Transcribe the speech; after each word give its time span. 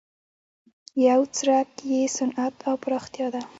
یو 1.07 1.21
څرک 1.35 1.69
یې 1.91 2.01
صنعت 2.17 2.55
او 2.67 2.75
پراختیا 2.83 3.27
ده. 3.33 3.41